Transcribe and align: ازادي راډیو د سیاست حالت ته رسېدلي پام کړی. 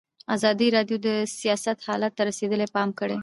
ازادي 0.35 0.67
راډیو 0.77 0.97
د 1.07 1.09
سیاست 1.39 1.77
حالت 1.87 2.11
ته 2.17 2.21
رسېدلي 2.29 2.67
پام 2.75 2.89
کړی. 2.99 3.17